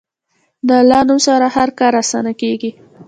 د 0.67 0.69
الله 0.81 1.01
نوم 1.07 1.19
سره 1.27 1.47
هر 1.55 1.69
کار 1.79 1.93
اسانه 2.03 2.33
کېږي. 2.41 2.71